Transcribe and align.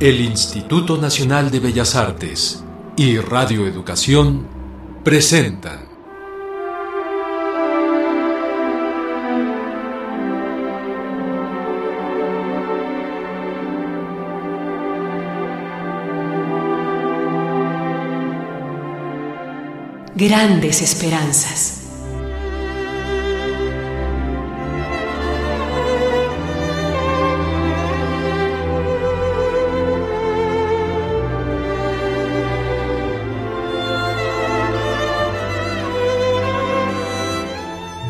El 0.00 0.22
Instituto 0.22 0.96
Nacional 0.96 1.50
de 1.50 1.60
Bellas 1.60 1.94
Artes 1.94 2.64
y 2.96 3.18
Radio 3.18 3.66
Educación 3.66 4.46
presentan 5.04 5.90
Grandes 20.16 20.80
Esperanzas. 20.80 21.79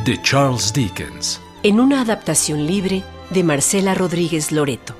De 0.05 0.21
Charles 0.23 0.73
Dickens. 0.73 1.41
En 1.63 1.79
una 1.79 2.01
adaptación 2.01 2.67
libre 2.67 3.05
de 3.29 3.45
Marcela 3.45 3.95
Rodríguez 3.95 4.51
Loreto. 4.51 4.97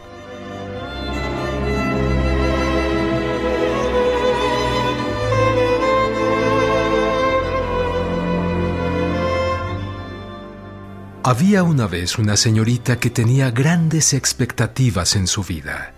Había 11.23 11.63
una 11.63 11.87
vez 11.87 12.19
una 12.19 12.37
señorita 12.37 12.99
que 12.99 13.09
tenía 13.09 13.51
grandes 13.51 14.13
expectativas 14.13 15.17
en 15.17 15.27
su 15.27 15.43
vida. 15.45 15.95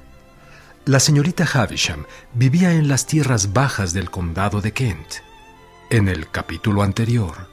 La 0.84 1.00
señorita 1.00 1.44
Havisham 1.44 2.06
vivía 2.34 2.72
en 2.72 2.86
las 2.86 3.06
tierras 3.06 3.52
bajas 3.52 3.92
del 3.92 4.10
condado 4.10 4.60
de 4.60 4.72
Kent. 4.72 5.14
En 5.90 6.08
el 6.08 6.30
capítulo 6.30 6.82
anterior, 6.82 7.51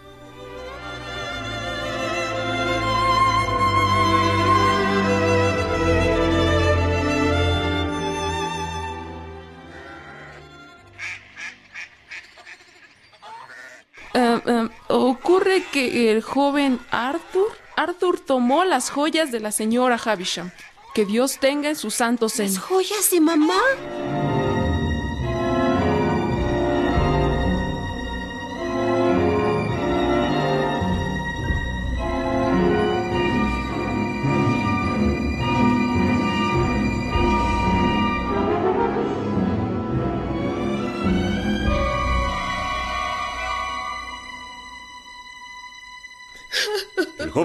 Eh, 14.49 14.67
ocurre 14.87 15.63
que 15.71 16.11
el 16.11 16.23
joven 16.23 16.79
Arthur, 16.89 17.51
Arthur 17.75 18.19
tomó 18.19 18.65
las 18.65 18.89
joyas 18.89 19.31
de 19.31 19.39
la 19.39 19.51
señora 19.51 19.99
Havisham. 20.03 20.49
Que 20.95 21.05
Dios 21.05 21.37
tenga 21.37 21.69
en 21.69 21.75
su 21.75 21.91
santo 21.91 22.29
seno. 22.29 22.53
¿Las 22.53 22.59
joyas 22.59 23.11
de 23.11 23.21
mamá? 23.21 23.61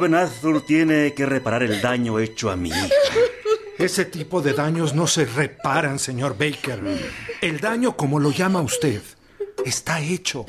Joven 0.04 0.15
Arthur 0.16 0.66
tiene 0.66 1.15
que 1.15 1.25
reparar 1.25 1.62
el 1.62 1.81
daño 1.81 2.19
hecho 2.19 2.50
a 2.50 2.56
mi 2.56 2.69
hija. 2.69 2.88
Ese 3.78 4.04
tipo 4.04 4.42
de 4.42 4.53
daños 4.53 4.94
no 4.94 5.06
se 5.06 5.25
reparan, 5.25 5.98
señor 5.98 6.37
Baker. 6.37 6.82
El 7.41 7.59
daño, 7.59 7.97
como 7.97 8.20
lo 8.20 8.31
llama 8.31 8.60
usted, 8.60 9.00
está 9.64 10.00
hecho. 10.03 10.44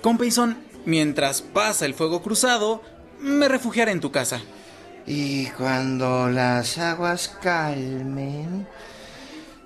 Compeyson, 0.00 0.56
mientras 0.86 1.42
pasa 1.42 1.84
el 1.84 1.92
fuego 1.92 2.22
cruzado, 2.22 2.82
me 3.20 3.46
refugiaré 3.46 3.92
en 3.92 4.00
tu 4.00 4.10
casa. 4.10 4.40
Y 5.10 5.46
cuando 5.56 6.28
las 6.28 6.76
aguas 6.76 7.34
calmen, 7.40 8.66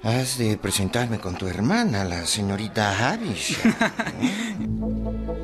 has 0.05 0.39
de 0.39 0.57
presentarme 0.57 1.19
con 1.19 1.35
tu 1.35 1.49
hermana, 1.49 2.05
la 2.05 2.25
señorita 2.27 3.11
Havish. 3.11 3.59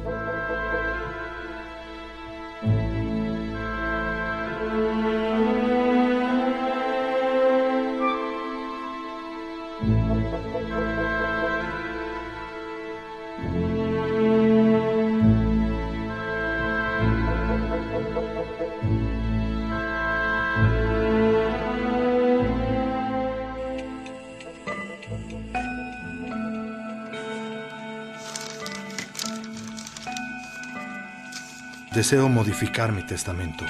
Deseo 31.98 32.28
modificar 32.28 32.92
mi 32.92 33.04
testamento. 33.04 33.64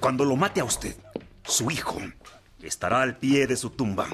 Cuando 0.00 0.24
lo 0.24 0.36
mate 0.36 0.62
a 0.62 0.64
usted, 0.64 0.96
su 1.42 1.70
hijo 1.70 1.98
estará 2.62 3.02
al 3.02 3.18
pie 3.18 3.46
de 3.46 3.58
su 3.58 3.68
tumba. 3.68 4.06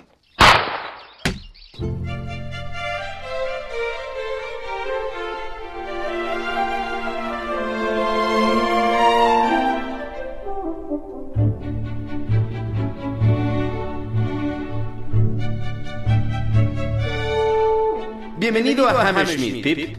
Bienvenido 18.52 18.88
a 18.88 19.08
Hammersmith, 19.08 19.62
Pip. 19.62 19.96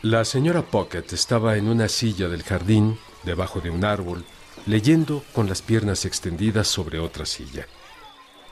La 0.00 0.24
señora 0.24 0.62
Pocket 0.62 1.04
estaba 1.12 1.58
en 1.58 1.68
una 1.68 1.88
silla 1.88 2.28
del 2.28 2.42
jardín, 2.42 2.98
debajo 3.24 3.60
de 3.60 3.68
un 3.68 3.84
árbol, 3.84 4.24
leyendo 4.66 5.22
con 5.32 5.48
las 5.48 5.62
piernas 5.62 6.04
extendidas 6.04 6.68
sobre 6.68 6.98
otra 6.98 7.26
silla. 7.26 7.66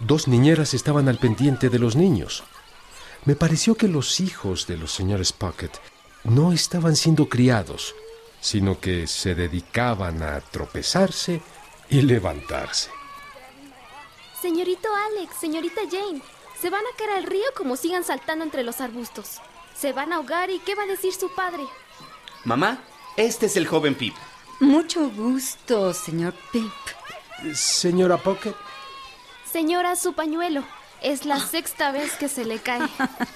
Dos 0.00 0.28
niñeras 0.28 0.74
estaban 0.74 1.08
al 1.08 1.18
pendiente 1.18 1.70
de 1.70 1.78
los 1.78 1.96
niños. 1.96 2.44
Me 3.24 3.34
pareció 3.34 3.74
que 3.74 3.88
los 3.88 4.20
hijos 4.20 4.66
de 4.66 4.76
los 4.76 4.92
señores 4.92 5.32
Pocket 5.32 5.70
no 6.24 6.52
estaban 6.52 6.96
siendo 6.96 7.28
criados, 7.28 7.94
sino 8.40 8.78
que 8.78 9.06
se 9.06 9.34
dedicaban 9.34 10.22
a 10.22 10.40
tropezarse 10.40 11.40
y 11.88 12.02
levantarse. 12.02 12.90
Señorito 14.40 14.88
Alex, 15.10 15.34
señorita 15.40 15.80
Jane, 15.90 16.20
se 16.60 16.70
van 16.70 16.82
a 16.82 16.96
caer 16.96 17.10
al 17.10 17.24
río 17.24 17.46
como 17.56 17.76
sigan 17.76 18.04
saltando 18.04 18.44
entre 18.44 18.62
los 18.62 18.80
arbustos. 18.80 19.40
Se 19.74 19.92
van 19.92 20.12
a 20.12 20.16
ahogar 20.16 20.50
y 20.50 20.58
¿qué 20.60 20.74
va 20.74 20.84
a 20.84 20.86
decir 20.86 21.12
su 21.14 21.34
padre? 21.34 21.64
Mamá, 22.44 22.84
este 23.16 23.46
es 23.46 23.56
el 23.56 23.66
joven 23.66 23.94
Pip. 23.94 24.14
Mucho 24.60 25.10
gusto, 25.10 25.92
señor 25.92 26.34
Pip. 26.52 26.72
Señora 27.54 28.16
Pocket. 28.16 28.54
Señora, 29.50 29.96
su 29.96 30.14
pañuelo. 30.14 30.64
Es 31.02 31.26
la 31.26 31.38
sexta 31.38 31.92
vez 31.92 32.12
que 32.12 32.28
se 32.28 32.44
le 32.44 32.58
cae. 32.58 32.88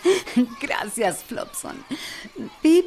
Gracias, 0.60 1.22
Flopson. 1.24 1.76
Pip, 2.62 2.86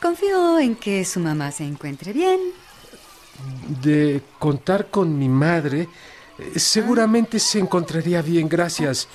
confío 0.00 0.58
en 0.58 0.76
que 0.76 1.04
su 1.04 1.20
mamá 1.20 1.52
se 1.52 1.64
encuentre 1.64 2.12
bien. 2.12 2.40
De 3.82 4.22
contar 4.38 4.88
con 4.90 5.18
mi 5.18 5.28
madre, 5.28 5.88
eh, 6.38 6.58
seguramente 6.58 7.38
se 7.38 7.58
encontraría 7.58 8.22
bien, 8.22 8.48
gracias. 8.48 9.08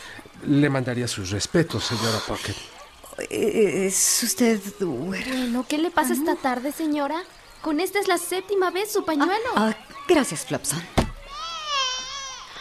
Le 0.45 0.69
mandaría 0.69 1.07
sus 1.07 1.31
respetos, 1.31 1.85
señora 1.85 2.19
Pocket. 2.27 2.55
Eh, 3.29 3.87
¿Es 3.87 4.21
usted 4.23 4.61
bueno? 4.79 5.65
¿Qué 5.67 5.77
le 5.77 5.89
pasa 5.89 6.13
esta 6.13 6.35
tarde, 6.35 6.71
señora? 6.71 7.23
Con 7.63 7.79
esta 7.79 7.97
es 7.97 8.09
la 8.09 8.17
séptima 8.17 8.71
vez 8.71 8.91
su 8.91 9.05
pañuelo. 9.05 9.33
Ah, 9.55 9.73
gracias, 10.05 10.45
Flopson. 10.45 10.83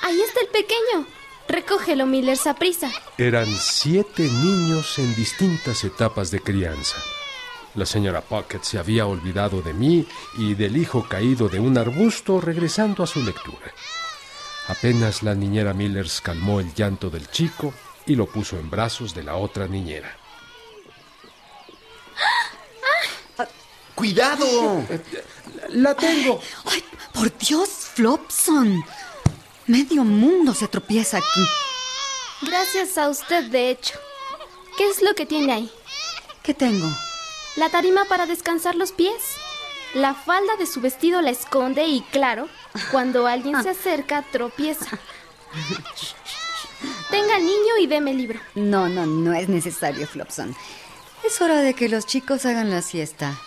Ahí 0.00 0.20
está 0.20 0.40
el 0.43 0.46
pequeño. 0.46 1.06
Recógelo, 1.49 2.06
Miller, 2.06 2.38
prisa. 2.56 2.88
Eran 3.19 3.49
siete 3.49 4.22
niños 4.22 5.00
en 5.00 5.12
distintas 5.16 5.82
etapas 5.82 6.31
de 6.31 6.38
crianza. 6.38 6.99
La 7.75 7.84
señora 7.84 8.20
Pocket 8.20 8.60
se 8.62 8.78
había 8.78 9.06
olvidado 9.06 9.60
de 9.60 9.75
mí 9.75 10.06
y 10.38 10.54
del 10.54 10.76
hijo 10.76 11.08
caído 11.08 11.49
de 11.49 11.58
un 11.58 11.76
arbusto 11.76 12.40
regresando 12.40 13.02
a 13.02 13.08
su 13.08 13.25
lectura. 13.25 13.75
Apenas 14.69 15.25
la 15.25 15.34
niñera 15.34 15.75
Millers 15.75 16.20
calmó 16.20 16.60
el 16.60 16.72
llanto 16.75 17.10
del 17.10 17.28
chico 17.28 17.75
y 18.06 18.14
lo 18.14 18.26
puso 18.26 18.56
en 18.56 18.70
brazos 18.70 19.14
de 19.14 19.25
la 19.25 19.34
otra 19.34 19.66
niñera. 19.66 20.21
¡Cuidado! 23.94 24.84
¡La 25.70 25.94
tengo! 25.94 26.40
¡Ay, 26.64 26.82
por 27.12 27.36
Dios, 27.38 27.68
Flopson! 27.94 28.84
Medio 29.66 30.04
mundo 30.04 30.54
se 30.54 30.68
tropieza 30.68 31.18
aquí. 31.18 31.46
Gracias 32.42 32.98
a 32.98 33.08
usted, 33.08 33.44
de 33.44 33.70
hecho. 33.70 33.94
¿Qué 34.76 34.88
es 34.88 35.02
lo 35.02 35.14
que 35.14 35.26
tiene 35.26 35.52
ahí? 35.52 35.72
¿Qué 36.42 36.54
tengo? 36.54 36.88
La 37.56 37.68
tarima 37.68 38.04
para 38.06 38.26
descansar 38.26 38.74
los 38.74 38.92
pies. 38.92 39.22
La 39.94 40.14
falda 40.14 40.56
de 40.56 40.66
su 40.66 40.80
vestido 40.80 41.20
la 41.20 41.30
esconde 41.30 41.86
y, 41.86 42.00
claro, 42.10 42.48
cuando 42.90 43.26
alguien 43.26 43.62
se 43.62 43.70
acerca, 43.70 44.24
tropieza. 44.32 44.86
Tenga 47.10 47.38
niño 47.38 47.78
y 47.80 47.86
deme 47.86 48.12
el 48.12 48.16
libro. 48.16 48.40
No, 48.54 48.88
no, 48.88 49.04
no 49.04 49.34
es 49.34 49.48
necesario, 49.48 50.06
Flopson. 50.06 50.56
Es 51.24 51.40
hora 51.40 51.60
de 51.60 51.74
que 51.74 51.88
los 51.90 52.06
chicos 52.06 52.46
hagan 52.46 52.70
la 52.70 52.80
siesta. 52.80 53.38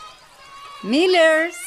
Millers, 0.86 1.58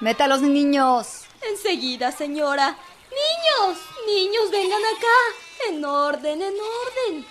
meta 0.00 0.24
a 0.24 0.28
los 0.28 0.42
niños. 0.42 1.26
Enseguida, 1.48 2.10
señora. 2.10 2.76
Niños, 3.08 3.78
niños, 4.04 4.50
vengan 4.50 4.82
acá. 4.96 5.70
En 5.70 5.84
orden, 5.84 6.42
en 6.42 6.54
orden. 6.54 7.24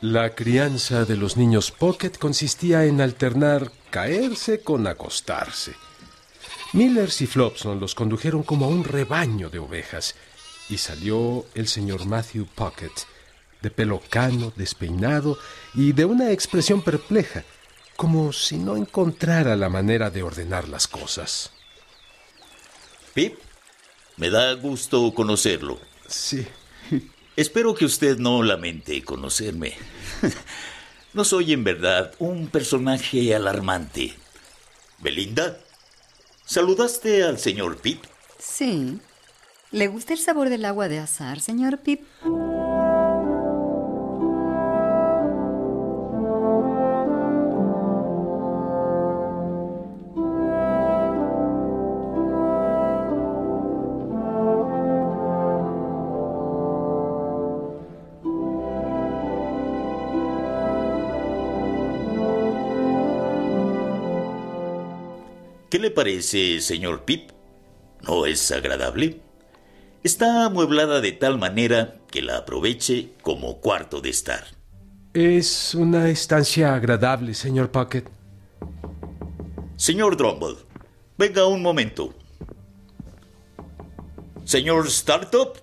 La 0.00 0.34
crianza 0.34 1.04
de 1.04 1.16
los 1.16 1.36
niños 1.36 1.70
Pocket 1.70 2.12
consistía 2.18 2.86
en 2.86 3.02
alternar 3.02 3.70
caerse 3.90 4.62
con 4.62 4.86
acostarse. 4.86 5.74
Millers 6.72 7.20
y 7.20 7.26
Flopson 7.26 7.78
los 7.78 7.94
condujeron 7.94 8.42
como 8.42 8.64
a 8.64 8.68
un 8.68 8.84
rebaño 8.84 9.50
de 9.50 9.58
ovejas 9.58 10.14
y 10.70 10.78
salió 10.78 11.44
el 11.54 11.68
señor 11.68 12.06
Matthew 12.06 12.46
Pocket, 12.54 12.92
de 13.60 13.70
pelo 13.70 14.00
cano, 14.08 14.50
despeinado 14.56 15.36
y 15.74 15.92
de 15.92 16.06
una 16.06 16.30
expresión 16.30 16.80
perpleja, 16.80 17.44
como 17.96 18.32
si 18.32 18.58
no 18.58 18.76
encontrara 18.76 19.56
la 19.56 19.68
manera 19.68 20.10
de 20.10 20.22
ordenar 20.22 20.68
las 20.68 20.86
cosas. 20.86 21.50
Pip, 23.14 23.38
me 24.16 24.30
da 24.30 24.52
gusto 24.54 25.12
conocerlo. 25.14 25.80
Sí. 26.06 26.46
Espero 27.36 27.74
que 27.74 27.84
usted 27.84 28.18
no 28.18 28.42
lamente 28.42 29.02
conocerme. 29.02 29.74
No 31.16 31.24
soy 31.24 31.54
en 31.54 31.64
verdad 31.64 32.12
un 32.18 32.48
personaje 32.48 33.34
alarmante. 33.34 34.14
Belinda, 34.98 35.56
¿saludaste 36.44 37.22
al 37.22 37.38
señor 37.38 37.78
Pip? 37.78 38.04
Sí. 38.38 39.00
¿Le 39.70 39.88
gusta 39.88 40.12
el 40.12 40.18
sabor 40.18 40.50
del 40.50 40.66
agua 40.66 40.88
de 40.88 40.98
azar, 40.98 41.40
señor 41.40 41.78
Pip? 41.78 42.02
¿Qué 65.76 65.82
le 65.82 65.90
parece, 65.90 66.58
señor 66.62 67.04
Pip? 67.04 67.32
¿No 68.00 68.24
es 68.24 68.50
agradable? 68.50 69.20
Está 70.02 70.46
amueblada 70.46 71.02
de 71.02 71.12
tal 71.12 71.36
manera 71.36 71.98
que 72.10 72.22
la 72.22 72.38
aproveche 72.38 73.10
como 73.20 73.60
cuarto 73.60 74.00
de 74.00 74.08
estar. 74.08 74.46
Es 75.12 75.74
una 75.74 76.08
estancia 76.08 76.74
agradable, 76.74 77.34
señor 77.34 77.72
Pocket. 77.72 78.04
Señor 79.76 80.16
Drumble, 80.16 80.56
venga 81.18 81.44
un 81.44 81.60
momento. 81.60 82.14
Señor 84.46 84.86
Startup, 84.86 85.58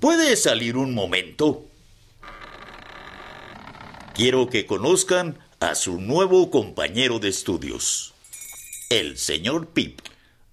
¿puede 0.00 0.34
salir 0.34 0.76
un 0.76 0.92
momento? 0.92 1.66
Quiero 4.12 4.48
que 4.48 4.66
conozcan 4.66 5.38
a 5.60 5.76
su 5.76 6.00
nuevo 6.00 6.50
compañero 6.50 7.20
de 7.20 7.28
estudios, 7.28 8.15
el 8.88 9.18
señor 9.18 9.68
Pip. 9.68 10.00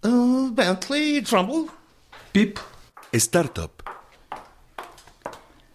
Uh, 0.03 0.53
Bentley 0.53 1.21
Trumbull. 1.21 1.69
Pip. 2.31 2.57
Startup. 3.11 3.71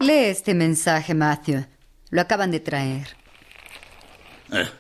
Lee 0.00 0.30
este 0.30 0.54
mensaje, 0.54 1.14
Matthew. 1.14 1.66
Lo 2.10 2.20
acaban 2.20 2.50
de 2.50 2.60
traer. 2.60 3.16
Ah, 4.50 4.70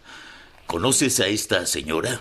¿Conoces 0.66 1.20
a 1.20 1.26
esta 1.26 1.66
señora? 1.66 2.20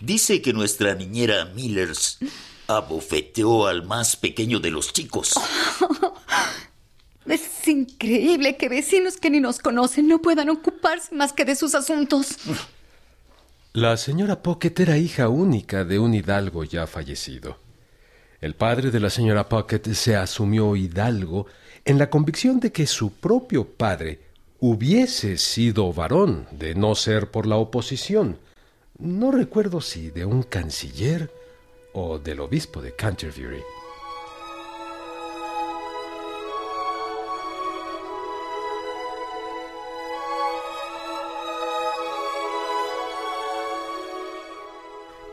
Dice 0.00 0.42
que 0.42 0.52
nuestra 0.52 0.94
niñera 0.94 1.46
Millers 1.46 2.18
abofeteó 2.66 3.66
al 3.66 3.84
más 3.84 4.16
pequeño 4.16 4.60
de 4.60 4.70
los 4.70 4.92
chicos. 4.92 5.34
Es 7.26 7.66
increíble 7.66 8.56
que 8.56 8.68
vecinos 8.68 9.16
que 9.16 9.30
ni 9.30 9.40
nos 9.40 9.58
conocen 9.58 10.06
no 10.06 10.22
puedan 10.22 10.48
ocuparse 10.48 11.12
más 11.12 11.32
que 11.32 11.44
de 11.44 11.56
sus 11.56 11.74
asuntos. 11.74 12.36
La 13.76 13.98
señora 13.98 14.42
Pocket 14.42 14.72
era 14.78 14.96
hija 14.96 15.28
única 15.28 15.84
de 15.84 15.98
un 15.98 16.14
hidalgo 16.14 16.64
ya 16.64 16.86
fallecido. 16.86 17.58
El 18.40 18.54
padre 18.54 18.90
de 18.90 19.00
la 19.00 19.10
señora 19.10 19.50
Pocket 19.50 19.82
se 19.92 20.16
asumió 20.16 20.74
hidalgo 20.76 21.46
en 21.84 21.98
la 21.98 22.08
convicción 22.08 22.58
de 22.58 22.72
que 22.72 22.86
su 22.86 23.12
propio 23.12 23.66
padre 23.66 24.20
hubiese 24.60 25.36
sido 25.36 25.92
varón 25.92 26.46
de 26.52 26.74
no 26.74 26.94
ser 26.94 27.30
por 27.30 27.46
la 27.46 27.56
oposición. 27.56 28.38
No 28.96 29.30
recuerdo 29.30 29.82
si 29.82 30.08
de 30.08 30.24
un 30.24 30.42
canciller 30.42 31.30
o 31.92 32.18
del 32.18 32.40
obispo 32.40 32.80
de 32.80 32.96
Canterbury. 32.96 33.60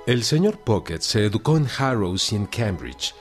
El 0.06 0.26
señor 0.26 0.60
Pocket 0.60 1.00
se 1.00 1.26
educó 1.26 1.56
en 1.56 1.66
Harrows 1.78 2.34
y 2.34 2.36
en 2.36 2.46
Cambridge. 2.46 3.16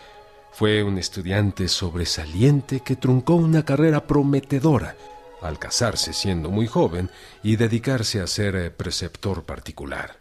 Fue 0.50 0.82
un 0.82 0.98
estudiante 0.98 1.68
sobresaliente 1.68 2.80
que 2.80 2.96
truncó 2.96 3.36
una 3.36 3.64
carrera 3.64 4.04
prometedora 4.08 4.96
al 5.40 5.60
casarse 5.60 6.12
siendo 6.12 6.50
muy 6.50 6.66
joven 6.66 7.08
y 7.44 7.54
dedicarse 7.54 8.20
a 8.20 8.26
ser 8.26 8.56
eh, 8.56 8.70
preceptor 8.72 9.44
particular. 9.44 10.18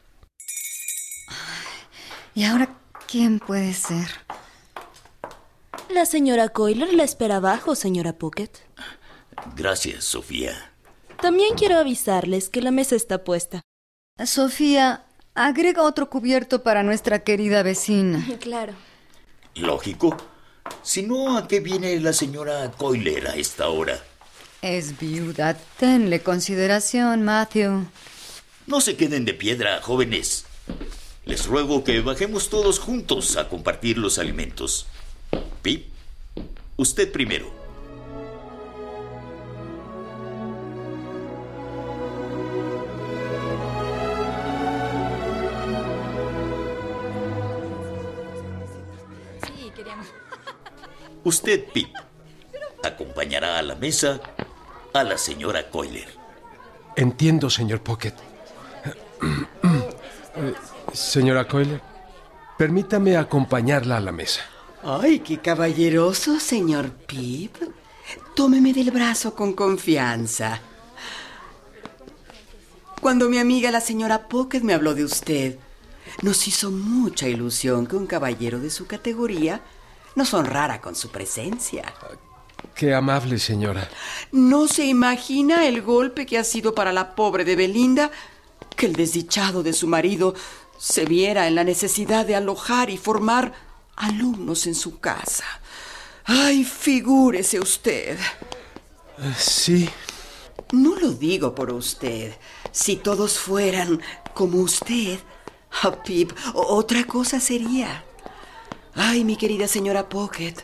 ¿Y 2.35 2.43
ahora 2.43 2.77
quién 3.07 3.39
puede 3.39 3.73
ser? 3.73 4.07
La 5.89 6.05
señora 6.05 6.49
Coiler 6.49 6.93
la 6.93 7.03
espera 7.03 7.37
abajo, 7.37 7.73
señora 7.73 8.13
Pocket. 8.13 8.51
Gracias, 9.55 10.03
Sofía. 10.03 10.71
También 11.19 11.55
quiero 11.55 11.79
avisarles 11.79 12.49
que 12.49 12.61
la 12.61 12.69
mesa 12.69 12.95
está 12.95 13.23
puesta. 13.23 13.61
Sofía, 14.25 15.05
agrega 15.35 15.83
otro 15.83 16.09
cubierto 16.09 16.63
para 16.63 16.83
nuestra 16.83 17.19
querida 17.19 17.63
vecina. 17.63 18.25
Claro. 18.39 18.73
Lógico. 19.55 20.15
Si 20.83 21.03
no, 21.03 21.37
¿a 21.37 21.47
qué 21.47 21.59
viene 21.59 21.99
la 21.99 22.13
señora 22.13 22.71
Coiler 22.71 23.27
a 23.27 23.35
esta 23.35 23.67
hora? 23.67 24.01
Es 24.61 24.97
viuda. 24.99 25.57
Tenle 25.77 26.21
consideración, 26.21 27.23
Matthew. 27.23 27.85
No 28.67 28.79
se 28.79 28.95
queden 28.95 29.25
de 29.25 29.33
piedra, 29.33 29.81
jóvenes. 29.81 30.45
Les 31.25 31.45
ruego 31.45 31.83
que 31.83 31.99
bajemos 32.01 32.49
todos 32.49 32.79
juntos 32.79 33.37
a 33.37 33.49
compartir 33.49 33.97
los 33.97 34.17
alimentos. 34.17 34.87
Pip, 35.61 35.87
usted 36.77 37.11
primero. 37.11 37.60
Usted, 51.23 51.65
Pip, 51.71 51.89
acompañará 52.83 53.59
a 53.59 53.61
la 53.61 53.75
mesa 53.75 54.19
a 54.93 55.03
la 55.03 55.17
señora 55.17 55.69
Coiler. 55.69 56.07
Entiendo, 56.95 57.49
señor 57.49 57.81
Pocket. 57.81 58.13
Eh, 60.33 60.53
señora 60.93 61.45
Coiler, 61.45 61.81
permítame 62.57 63.17
acompañarla 63.17 63.97
a 63.97 63.99
la 63.99 64.13
mesa. 64.13 64.39
Ay, 64.81 65.19
qué 65.19 65.39
caballeroso, 65.39 66.39
señor 66.39 66.91
Pip. 66.91 67.53
Tómeme 68.33 68.71
del 68.71 68.91
brazo 68.91 69.35
con 69.35 69.51
confianza. 69.51 70.61
Cuando 73.01 73.27
mi 73.27 73.39
amiga 73.39 73.71
la 73.71 73.81
señora 73.81 74.29
Pocket 74.29 74.61
me 74.61 74.73
habló 74.73 74.95
de 74.95 75.03
usted, 75.03 75.59
nos 76.21 76.47
hizo 76.47 76.71
mucha 76.71 77.27
ilusión 77.27 77.87
que 77.87 77.97
un 77.97 78.07
caballero 78.07 78.59
de 78.59 78.69
su 78.69 78.87
categoría 78.87 79.61
nos 80.15 80.33
honrara 80.33 80.81
con 80.81 80.95
su 80.95 81.09
presencia. 81.09 81.93
Qué 82.75 82.93
amable, 82.93 83.39
señora. 83.39 83.89
No 84.31 84.67
se 84.67 84.85
imagina 84.85 85.67
el 85.67 85.81
golpe 85.81 86.25
que 86.25 86.37
ha 86.37 86.43
sido 86.43 86.73
para 86.73 86.93
la 86.93 87.15
pobre 87.15 87.43
de 87.45 87.55
Belinda 87.55 88.11
que 88.75 88.85
el 88.85 88.93
desdichado 88.93 89.63
de 89.63 89.73
su 89.73 89.87
marido 89.87 90.33
se 90.77 91.05
viera 91.05 91.47
en 91.47 91.55
la 91.55 91.63
necesidad 91.63 92.25
de 92.25 92.35
alojar 92.35 92.89
y 92.89 92.97
formar 92.97 93.53
alumnos 93.95 94.65
en 94.65 94.75
su 94.75 94.99
casa. 94.99 95.45
Ay, 96.25 96.63
figúrese 96.63 97.59
usted. 97.59 98.17
Sí. 99.37 99.89
No 100.71 100.95
lo 100.95 101.11
digo 101.11 101.53
por 101.53 101.71
usted. 101.71 102.33
Si 102.71 102.95
todos 102.95 103.37
fueran 103.37 104.01
como 104.33 104.59
usted, 104.59 105.19
oh, 105.83 105.91
Pip, 106.03 106.31
otra 106.53 107.03
cosa 107.03 107.39
sería. 107.39 108.03
Ay, 108.95 109.23
mi 109.23 109.37
querida 109.37 109.67
señora 109.67 110.09
Pocket, 110.09 110.55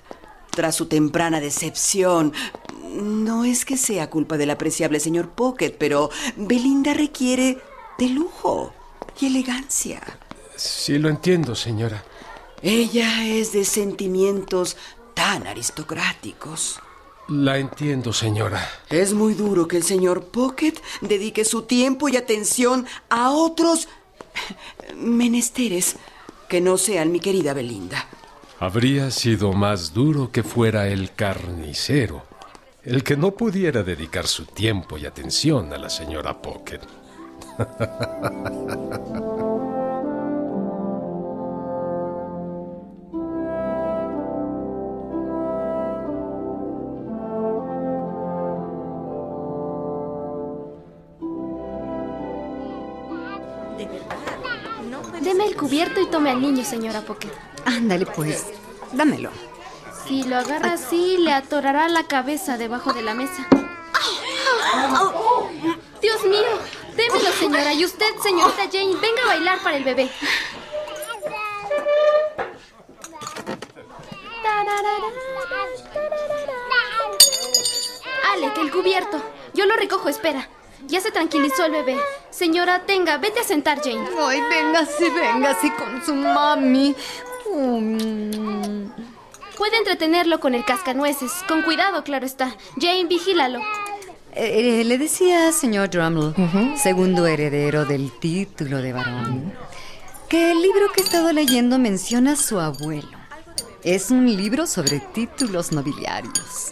tras 0.51 0.75
su 0.75 0.87
temprana 0.87 1.39
decepción, 1.39 2.33
no 2.93 3.45
es 3.45 3.63
que 3.65 3.77
sea 3.77 4.09
culpa 4.09 4.37
del 4.37 4.49
apreciable 4.49 4.99
señor 4.99 5.29
Pocket, 5.29 5.71
pero 5.77 6.09
Belinda 6.35 6.93
requiere 6.93 7.57
de 7.97 8.09
lujo 8.09 8.73
y 9.19 9.27
elegancia. 9.27 10.01
Sí, 10.55 10.97
lo 10.97 11.09
entiendo, 11.09 11.55
señora. 11.55 12.03
Ella 12.61 13.25
es 13.27 13.53
de 13.53 13.63
sentimientos 13.63 14.77
tan 15.13 15.45
aristocráticos. 15.47 16.79
La 17.27 17.57
entiendo, 17.57 18.13
señora. 18.13 18.67
Es 18.89 19.13
muy 19.13 19.33
duro 19.33 19.67
que 19.67 19.77
el 19.77 19.83
señor 19.83 20.25
Pocket 20.25 20.75
dedique 21.01 21.45
su 21.45 21.63
tiempo 21.63 22.09
y 22.09 22.17
atención 22.17 22.87
a 23.09 23.31
otros 23.31 23.87
menesteres 24.95 25.97
que 26.47 26.61
no 26.61 26.77
sean 26.77 27.11
mi 27.11 27.19
querida 27.19 27.53
Belinda. 27.53 28.07
Habría 28.59 29.11
sido 29.11 29.53
más 29.53 29.93
duro 29.93 30.31
que 30.31 30.41
fuera 30.41 30.87
el 30.87 31.13
carnicero, 31.13 32.23
el 32.83 33.03
que 33.03 33.15
no 33.15 33.31
pudiera 33.31 33.83
dedicar 33.83 34.25
su 34.25 34.45
tiempo 34.45 34.97
y 34.97 35.05
atención 35.05 35.71
a 35.73 35.77
la 35.77 35.91
señora 35.91 36.41
Pocket. 36.41 36.79
Deme 55.21 55.45
el 55.45 55.55
cubierto 55.55 56.01
y 56.01 56.07
tome 56.07 56.31
al 56.31 56.41
niño, 56.41 56.65
señora 56.65 57.01
Pocket. 57.01 57.56
Ándale, 57.67 58.05
pues. 58.05 58.45
Dámelo. 58.93 59.29
Si 60.05 60.23
lo 60.23 60.37
agarra 60.37 60.73
así, 60.73 61.17
le 61.17 61.33
atorará 61.33 61.89
la 61.89 62.03
cabeza 62.03 62.57
debajo 62.57 62.93
de 62.93 63.01
la 63.01 63.13
mesa. 63.13 63.45
Dios 66.01 66.23
mío, 66.23 66.47
démelo, 66.95 67.29
señora. 67.33 67.73
Y 67.73 67.83
usted, 67.83 68.05
señorita 68.23 68.69
Jane, 68.71 68.95
venga 68.95 69.21
a 69.23 69.27
bailar 69.27 69.59
para 69.59 69.75
el 69.75 69.83
bebé. 69.83 70.09
Alec, 78.31 78.57
el 78.59 78.71
cubierto. 78.71 79.21
Yo 79.53 79.65
lo 79.65 79.75
recojo, 79.75 80.07
espera. 80.07 80.47
Ya 80.85 81.01
se 81.01 81.11
tranquilizó 81.11 81.65
el 81.65 81.73
bebé. 81.73 81.97
Señora, 82.29 82.85
tenga, 82.85 83.17
vete 83.17 83.41
a 83.41 83.43
sentar, 83.43 83.81
Jane. 83.83 84.07
Ay, 84.21 84.39
véngase, 84.39 85.09
véngase 85.09 85.73
con 85.75 86.05
su 86.05 86.15
mami. 86.15 86.95
Puede 89.57 89.77
entretenerlo 89.77 90.39
con 90.39 90.53
el 90.53 90.63
cascanueces. 90.63 91.31
Con 91.47 91.63
cuidado, 91.63 92.03
claro 92.03 92.25
está. 92.25 92.55
Jane, 92.79 93.05
vigílalo. 93.05 93.59
Eh, 94.33 94.83
le 94.85 94.97
decía, 94.99 95.51
señor 95.51 95.89
Drummle, 95.89 96.33
segundo 96.77 97.25
heredero 97.25 97.85
del 97.85 98.11
título 98.19 98.83
de 98.83 98.93
varón, 98.93 99.51
que 100.29 100.51
el 100.51 100.61
libro 100.61 100.91
que 100.93 101.01
he 101.01 101.03
estado 101.03 101.33
leyendo 101.33 101.79
menciona 101.79 102.33
a 102.33 102.35
su 102.35 102.59
abuelo. 102.59 103.17
Es 103.83 104.11
un 104.11 104.27
libro 104.27 104.67
sobre 104.67 104.99
títulos 104.99 105.71
nobiliarios. 105.71 106.69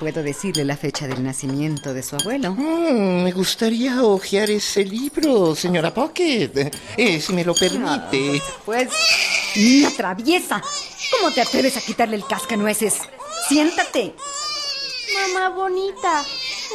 Puedo 0.00 0.22
decirle 0.22 0.64
la 0.64 0.78
fecha 0.78 1.06
del 1.06 1.22
nacimiento 1.22 1.92
de 1.92 2.02
su 2.02 2.16
abuelo. 2.16 2.52
Mm, 2.52 3.22
me 3.22 3.32
gustaría 3.32 4.02
hojear 4.02 4.48
ese 4.50 4.82
libro, 4.82 5.54
señora 5.54 5.92
Pocket, 5.92 6.72
eh, 6.96 7.20
si 7.20 7.34
me 7.34 7.44
lo 7.44 7.54
permite. 7.54 8.40
pues, 8.64 8.88
niña 9.54 9.90
traviesa. 9.94 10.62
¿Cómo 11.10 11.30
te 11.34 11.42
atreves 11.42 11.76
a 11.76 11.82
quitarle 11.82 12.16
el 12.16 12.24
cascanueces? 12.26 12.94
Siéntate. 13.46 14.14
Mamá 15.34 15.50
bonita, 15.50 16.24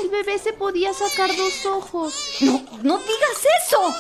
el 0.04 0.10
bebé 0.10 0.38
se 0.38 0.54
podía 0.54 0.94
sacar 0.94 1.36
dos 1.36 1.66
ojos. 1.66 2.14
No, 2.42 2.64
no 2.84 3.00
digas 3.00 3.48
eso. 3.66 3.96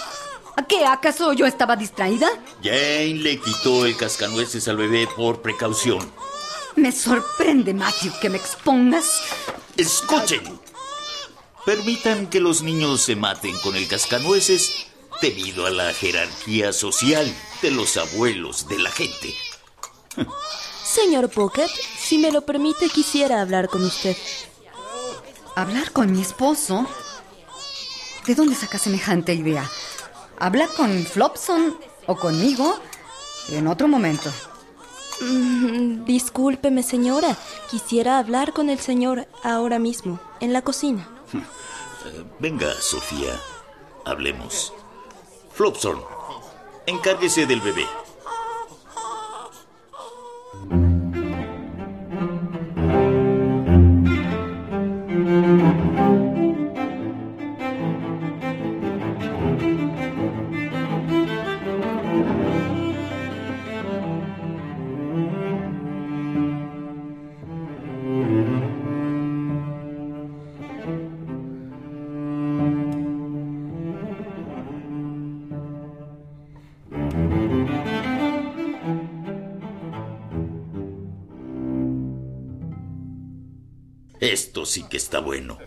¿A 0.55 0.67
qué? 0.67 0.85
¿Acaso 0.85 1.33
yo 1.33 1.47
estaba 1.47 1.75
distraída? 1.75 2.29
Jane 2.61 3.15
le 3.15 3.39
quitó 3.41 3.87
el 3.87 3.97
cascanueces 3.97 4.67
al 4.67 4.77
bebé 4.77 5.07
por 5.15 5.41
precaución. 5.41 5.99
Me 6.75 6.91
sorprende, 6.91 7.73
Matthew, 7.73 8.11
que 8.21 8.29
me 8.29 8.37
expongas. 8.37 9.21
Escuchen. 9.77 10.59
Permitan 11.65 12.27
que 12.27 12.39
los 12.39 12.61
niños 12.61 13.01
se 13.01 13.15
maten 13.15 13.57
con 13.59 13.75
el 13.75 13.87
cascanueces 13.87 14.87
debido 15.21 15.65
a 15.65 15.69
la 15.69 15.93
jerarquía 15.93 16.73
social 16.73 17.33
de 17.61 17.71
los 17.71 17.97
abuelos 17.97 18.67
de 18.67 18.79
la 18.79 18.91
gente. 18.91 19.33
Señor 20.83 21.29
Pocket, 21.29 21.69
si 21.97 22.17
me 22.17 22.31
lo 22.31 22.45
permite, 22.45 22.89
quisiera 22.89 23.41
hablar 23.41 23.69
con 23.69 23.83
usted. 23.83 24.15
¿Hablar 25.55 25.91
con 25.91 26.11
mi 26.11 26.21
esposo? 26.21 26.85
¿De 28.25 28.35
dónde 28.35 28.55
saca 28.55 28.77
semejante 28.77 29.33
idea? 29.33 29.69
¿Habla 30.37 30.67
con 30.67 31.05
Flopson 31.05 31.77
o 32.07 32.15
conmigo? 32.15 32.79
En 33.49 33.67
otro 33.67 33.87
momento. 33.87 34.31
Mm, 35.21 36.05
discúlpeme, 36.05 36.83
señora. 36.83 37.37
Quisiera 37.69 38.19
hablar 38.19 38.53
con 38.53 38.69
el 38.69 38.79
señor 38.79 39.27
ahora 39.43 39.79
mismo, 39.79 40.19
en 40.39 40.53
la 40.53 40.61
cocina. 40.61 41.07
Venga, 42.39 42.73
Sofía. 42.79 43.33
Hablemos. 44.05 44.73
Flopson, 45.51 45.99
encárguese 46.85 47.45
del 47.45 47.61
bebé. 47.61 47.85
Sí 84.65 84.83
que 84.89 84.97
está 84.97 85.19
bueno. 85.19 85.57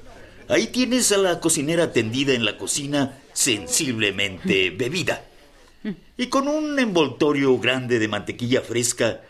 Ahí 0.48 0.68
tienes 0.68 1.12
a 1.12 1.18
la 1.18 1.40
cocinera 1.40 1.92
tendida 1.92 2.32
en 2.32 2.44
la 2.44 2.56
cocina, 2.56 3.18
sensiblemente 3.32 4.70
bebida. 4.70 5.24
Y 6.16 6.26
con 6.26 6.48
un 6.48 6.78
envoltorio 6.78 7.58
grande 7.58 7.98
de 7.98 8.08
mantequilla 8.08 8.62
fresca 8.62 9.20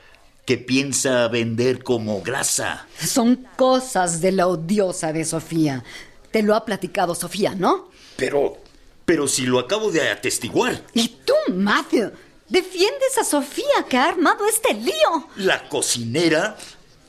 que 0.47 0.57
piensa 0.57 1.29
vender 1.29 1.83
como 1.83 2.23
grasa. 2.23 2.87
Son 2.99 3.47
cosas 3.57 4.21
de 4.23 4.33
la 4.33 4.47
odiosa 4.47 5.13
de 5.13 5.25
Sofía. 5.25 5.85
Te 6.31 6.43
lo 6.43 6.55
ha 6.55 6.65
platicado 6.65 7.15
Sofía, 7.15 7.55
¿no? 7.55 7.91
Pero, 8.17 8.57
pero 9.05 9.29
si 9.29 9.45
lo 9.45 9.59
acabo 9.59 9.91
de 9.91 10.09
atestiguar. 10.09 10.83
¿Y 10.95 11.09
tú, 11.27 11.35
Matthew? 11.53 12.13
¿Defiendes 12.49 13.19
a 13.19 13.25
Sofía 13.25 13.85
que 13.91 13.99
ha 13.99 14.09
armado 14.09 14.47
este 14.47 14.73
lío? 14.73 15.29
La 15.37 15.69
cocinera 15.69 16.57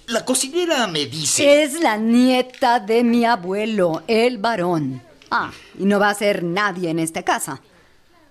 la 0.09 0.25
cocinera 0.25 0.87
me 0.87 1.05
dice... 1.05 1.63
Es 1.63 1.79
la 1.79 1.97
nieta 1.97 2.79
de 2.79 3.03
mi 3.03 3.25
abuelo, 3.25 4.03
el 4.07 4.37
varón. 4.37 5.01
Ah, 5.29 5.51
y 5.77 5.85
no 5.85 5.99
va 5.99 6.09
a 6.09 6.13
ser 6.15 6.43
nadie 6.43 6.89
en 6.89 6.99
esta 6.99 7.23
casa. 7.23 7.61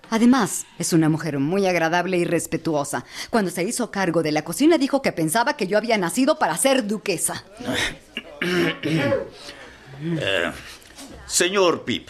Además, 0.09 0.65
es 0.77 0.91
una 0.91 1.07
mujer 1.07 1.39
muy 1.39 1.67
agradable 1.67 2.17
y 2.17 2.25
respetuosa. 2.25 3.05
Cuando 3.29 3.51
se 3.51 3.63
hizo 3.63 3.91
cargo 3.91 4.23
de 4.23 4.31
la 4.31 4.43
cocina 4.43 4.77
dijo 4.77 5.01
que 5.01 5.11
pensaba 5.11 5.55
que 5.55 5.67
yo 5.67 5.77
había 5.77 5.97
nacido 5.97 6.37
para 6.37 6.57
ser 6.57 6.85
duquesa. 6.85 7.43
Eh, 10.01 10.49
señor 11.25 11.83
Pip. 11.83 12.07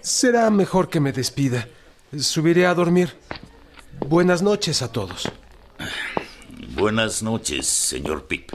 Será 0.00 0.50
mejor 0.50 0.88
que 0.88 0.98
me 0.98 1.12
despida. 1.12 1.68
Subiré 2.18 2.66
a 2.66 2.74
dormir. 2.74 3.14
Buenas 4.00 4.42
noches 4.42 4.82
a 4.82 4.90
todos. 4.90 5.30
Buenas 6.78 7.24
noches, 7.24 7.66
señor 7.66 8.28
Pip. 8.28 8.52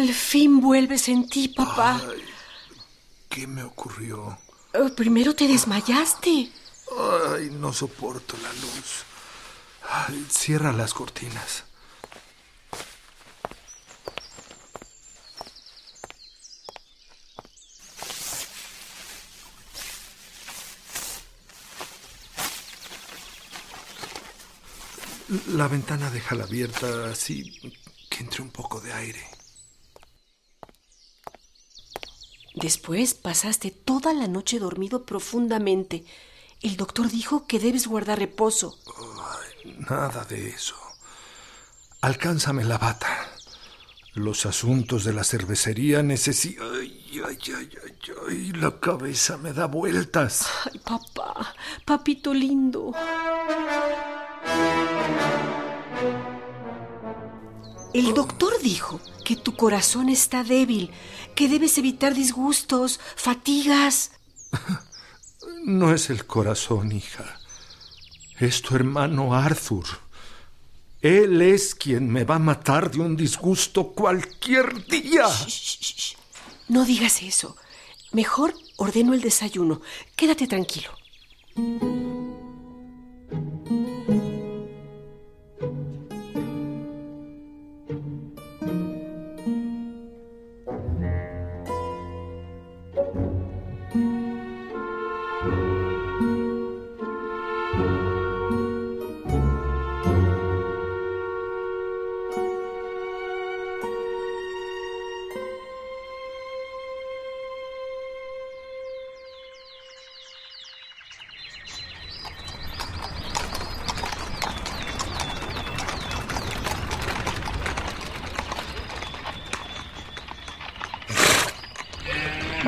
Al 0.00 0.14
fin 0.14 0.60
vuelves 0.60 1.08
en 1.08 1.28
ti, 1.28 1.48
papá. 1.48 2.00
¿Qué 3.28 3.46
me 3.46 3.62
ocurrió? 3.62 4.38
Eh, 4.72 4.90
primero 4.96 5.34
te 5.34 5.46
desmayaste. 5.46 6.50
Ay, 6.98 7.50
no 7.50 7.72
soporto 7.72 8.36
la 8.42 8.52
luz. 8.54 9.04
Ay, 9.88 10.26
cierra 10.28 10.72
las 10.72 10.94
cortinas. 10.94 11.64
La 25.48 25.68
ventana 25.68 26.10
déjala 26.10 26.44
abierta 26.44 27.10
así 27.10 27.60
que 28.08 28.24
entre 28.24 28.42
un 28.42 28.50
poco 28.50 28.80
de 28.80 28.92
aire. 28.92 29.39
Después 32.60 33.14
pasaste 33.14 33.70
toda 33.70 34.12
la 34.12 34.28
noche 34.28 34.58
dormido 34.58 35.04
profundamente. 35.04 36.04
El 36.60 36.76
doctor 36.76 37.08
dijo 37.10 37.46
que 37.46 37.58
debes 37.58 37.86
guardar 37.86 38.18
reposo. 38.18 38.78
Ay, 39.64 39.76
nada 39.88 40.24
de 40.24 40.48
eso. 40.50 40.76
Alcánzame 42.02 42.64
la 42.64 42.76
bata. 42.76 43.08
Los 44.14 44.44
asuntos 44.44 45.04
de 45.04 45.12
la 45.12 45.24
cervecería 45.24 46.02
necesitan... 46.02 46.66
Ay, 46.74 47.22
ay, 47.26 47.38
ay, 47.56 47.70
ay, 47.84 48.12
ay, 48.28 48.52
la 48.52 48.78
cabeza 48.78 49.38
me 49.38 49.52
da 49.52 49.66
vueltas. 49.66 50.46
Ay, 50.64 50.80
papá, 50.80 51.54
papito 51.86 52.34
lindo. 52.34 52.92
El 57.92 58.14
doctor 58.14 58.52
dijo 58.62 59.00
que 59.24 59.36
tu 59.36 59.56
corazón 59.56 60.08
está 60.08 60.44
débil, 60.44 60.90
que 61.34 61.48
debes 61.48 61.76
evitar 61.78 62.14
disgustos, 62.14 63.00
fatigas. 63.16 64.12
No 65.62 65.92
es 65.92 66.08
el 66.08 66.26
corazón, 66.26 66.90
hija. 66.90 67.38
Es 68.38 68.62
tu 68.62 68.74
hermano 68.74 69.34
Arthur. 69.34 69.84
Él 71.02 71.42
es 71.42 71.74
quien 71.74 72.10
me 72.10 72.24
va 72.24 72.36
a 72.36 72.38
matar 72.38 72.90
de 72.90 73.00
un 73.00 73.14
disgusto 73.14 73.92
cualquier 73.92 74.86
día. 74.86 75.26
No 76.68 76.84
digas 76.84 77.22
eso. 77.22 77.56
Mejor 78.12 78.54
ordeno 78.76 79.12
el 79.12 79.20
desayuno. 79.20 79.82
Quédate 80.16 80.46
tranquilo. 80.46 80.90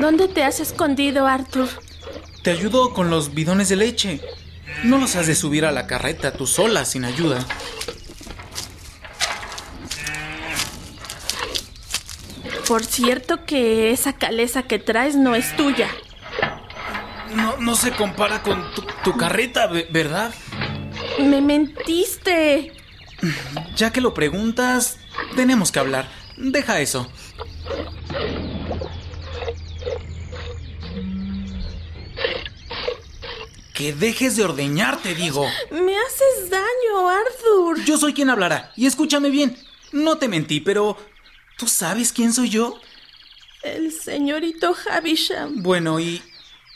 ¿Dónde 0.03 0.27
te 0.27 0.43
has 0.43 0.59
escondido, 0.59 1.27
Arthur? 1.27 1.69
Te 2.43 2.51
ayudo 2.51 2.93
con 2.93 3.09
los 3.09 3.33
bidones 3.33 3.69
de 3.69 3.77
leche. 3.77 4.19
No 4.83 4.97
los 4.97 5.15
has 5.15 5.27
de 5.27 5.33
subir 5.33 5.63
a 5.63 5.71
la 5.71 5.87
carreta 5.87 6.33
tú 6.33 6.45
sola, 6.45 6.83
sin 6.83 7.05
ayuda. 7.05 7.45
Por 12.67 12.83
cierto 12.85 13.45
que 13.45 13.91
esa 13.91 14.13
caleza 14.13 14.63
que 14.63 14.79
traes 14.79 15.15
no 15.15 15.35
es 15.35 15.55
tuya. 15.55 15.87
No, 17.35 17.57
no 17.57 17.75
se 17.75 17.91
compara 17.91 18.41
con 18.43 18.61
tu, 18.73 18.83
tu 19.03 19.17
carreta, 19.17 19.67
ve- 19.67 19.87
¿verdad? 19.89 20.33
Me 21.19 21.41
mentiste. 21.41 22.73
Ya 23.75 23.91
que 23.91 24.01
lo 24.01 24.13
preguntas, 24.13 24.97
tenemos 25.35 25.71
que 25.71 25.79
hablar. 25.79 26.07
Deja 26.37 26.79
eso. 26.79 27.09
Que 33.83 33.91
dejes 33.91 34.37
de 34.37 34.45
ordeñarte, 34.45 35.13
digo. 35.13 35.45
Me 35.69 35.97
haces 35.97 36.49
daño, 36.49 37.09
Arthur. 37.09 37.83
Yo 37.83 37.97
soy 37.97 38.13
quien 38.13 38.29
hablará. 38.29 38.71
Y 38.77 38.85
escúchame 38.85 39.29
bien. 39.29 39.57
No 39.91 40.17
te 40.17 40.29
mentí, 40.29 40.61
pero... 40.61 40.95
¿Tú 41.57 41.67
sabes 41.67 42.13
quién 42.13 42.31
soy 42.31 42.49
yo? 42.49 42.79
El 43.61 43.91
señorito 43.91 44.73
Havisham. 44.89 45.61
Bueno, 45.61 45.99
¿y... 45.99 46.23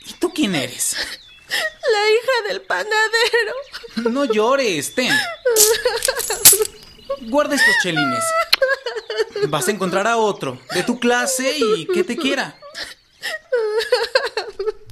¿Y 0.05 0.13
tú 0.19 0.33
quién 0.33 0.53
eres? 0.53 0.97
La 1.47 2.09
hija 2.09 2.49
del 2.49 2.61
panadero. 2.63 3.53
No 4.11 4.25
llores, 4.25 4.93
ten. 4.93 5.15
Guarda 7.21 7.55
estos 7.55 7.75
chelines. 7.83 8.23
Vas 9.47 9.65
a 9.69 9.71
encontrar 9.71 10.07
a 10.07 10.17
otro 10.17 10.59
de 10.73 10.83
tu 10.83 10.99
clase 10.99 11.57
y 11.57 11.85
que 11.85 12.03
te 12.03 12.17
quiera. 12.17 12.59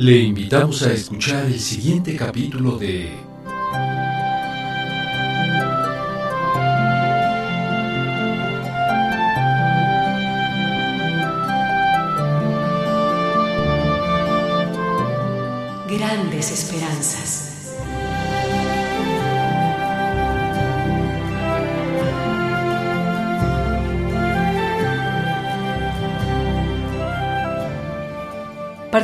Le 0.00 0.16
invitamos 0.16 0.82
a 0.84 0.92
escuchar 0.92 1.46
el 1.46 1.58
siguiente 1.58 2.14
capítulo 2.14 2.78
de 2.78 3.10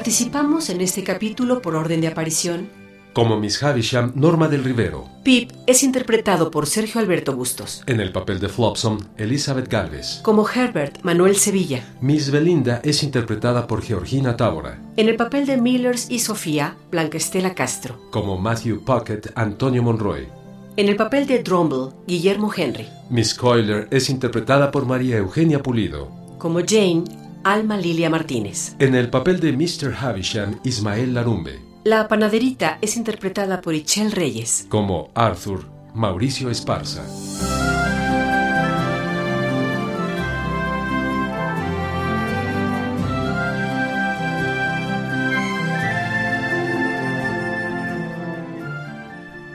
Participamos 0.04 0.68
en 0.68 0.82
este 0.82 1.02
capítulo 1.02 1.62
por 1.62 1.74
orden 1.74 2.02
de 2.02 2.08
aparición. 2.08 2.68
Como 3.14 3.40
Miss 3.40 3.62
Havisham, 3.62 4.12
Norma 4.14 4.48
del 4.48 4.62
Rivero. 4.62 5.08
Pip 5.22 5.50
es 5.66 5.82
interpretado 5.82 6.50
por 6.50 6.66
Sergio 6.66 7.00
Alberto 7.00 7.34
Bustos. 7.34 7.82
En 7.86 8.00
el 8.00 8.12
papel 8.12 8.38
de 8.38 8.50
Flopson, 8.50 9.08
Elizabeth 9.16 9.66
Galvez. 9.66 10.20
Como 10.22 10.46
Herbert, 10.46 11.02
Manuel 11.04 11.36
Sevilla. 11.36 11.96
Miss 12.02 12.30
Belinda 12.30 12.82
es 12.84 13.02
interpretada 13.02 13.66
por 13.66 13.80
Georgina 13.80 14.36
Tábora. 14.36 14.78
En 14.98 15.08
el 15.08 15.16
papel 15.16 15.46
de 15.46 15.56
Millers 15.56 16.10
y 16.10 16.18
Sofía, 16.18 16.76
Blanca 16.90 17.16
Estela 17.16 17.54
Castro. 17.54 17.98
Como 18.10 18.36
Matthew 18.36 18.84
Puckett, 18.84 19.32
Antonio 19.36 19.82
Monroy. 19.82 20.28
En 20.76 20.90
el 20.90 20.96
papel 20.96 21.26
de 21.26 21.42
Drumble, 21.42 21.96
Guillermo 22.06 22.52
Henry. 22.54 22.86
Miss 23.08 23.34
Coiler 23.34 23.88
es 23.90 24.10
interpretada 24.10 24.70
por 24.70 24.84
María 24.84 25.16
Eugenia 25.16 25.62
Pulido. 25.62 26.10
Como 26.36 26.58
Jane, 26.58 27.04
Alma 27.44 27.76
Lilia 27.76 28.08
Martínez. 28.08 28.74
En 28.78 28.94
el 28.94 29.10
papel 29.10 29.38
de 29.38 29.52
Mr. 29.52 29.94
Havisham, 29.94 30.58
Ismael 30.64 31.12
Larumbe. 31.12 31.60
La 31.84 32.08
panaderita 32.08 32.78
es 32.80 32.96
interpretada 32.96 33.60
por 33.60 33.74
Ichel 33.74 34.12
Reyes. 34.12 34.66
Como 34.70 35.10
Arthur, 35.14 35.66
Mauricio 35.92 36.48
Esparza. 36.48 37.04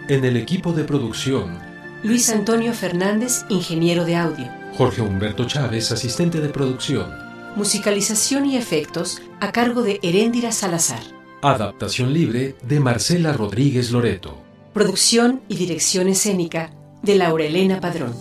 En 0.08 0.26
el 0.26 0.38
equipo 0.38 0.74
de 0.74 0.84
producción, 0.84 1.58
Luis 2.04 2.30
Antonio 2.30 2.74
Fernández, 2.74 3.46
ingeniero 3.50 4.06
de 4.06 4.16
audio. 4.16 4.48
Jorge 4.78 5.02
Humberto 5.02 5.46
Chávez, 5.46 5.92
asistente 5.92 6.40
de 6.40 6.50
producción. 6.50 7.29
Musicalización 7.56 8.46
y 8.46 8.58
efectos 8.58 9.22
a 9.40 9.52
cargo 9.52 9.82
de 9.82 10.00
Heréndira 10.04 10.52
Salazar. 10.52 11.02
Adaptación 11.42 12.14
libre 12.14 12.56
de 12.62 12.80
Marcela 12.80 13.34
Rodríguez 13.34 13.92
Loreto. 13.92 14.38
Producción 14.74 15.42
y 15.50 15.56
dirección 15.56 16.08
escénica 16.08 16.72
de 17.02 17.16
Laura 17.16 17.46
Elena 17.46 17.82
Padrón. 17.82 18.14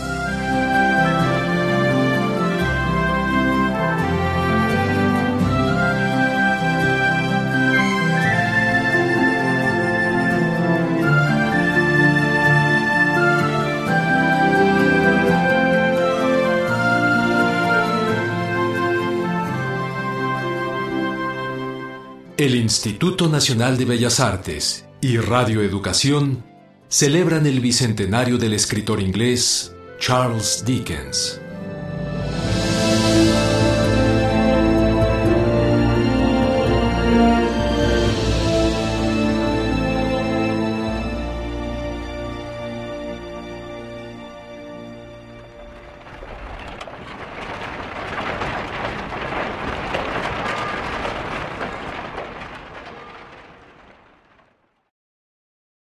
El 22.42 22.56
Instituto 22.56 23.30
Nacional 23.30 23.78
de 23.78 23.86
Bellas 23.86 24.20
Artes 24.20 24.84
y 25.00 25.18
Radio 25.18 25.62
Educación 25.62 26.44
celebran 26.88 27.46
el 27.46 27.60
bicentenario 27.60 28.40
del 28.40 28.54
escritor 28.54 29.00
inglés 29.00 29.76
Charles 30.00 30.64
Dickens. 30.66 31.41